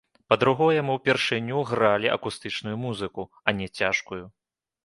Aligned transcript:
Па-другое, 0.31 0.77
мы 0.87 0.95
ўпершыню 0.99 1.59
гралі 1.71 2.07
акустычную 2.17 2.75
музыку, 2.87 3.29
а 3.47 3.59
не 3.61 3.67
цяжкую. 3.83 4.23